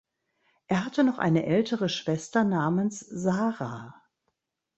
[0.65, 4.01] Er hatte noch eine ältere Schwester namens Sarah.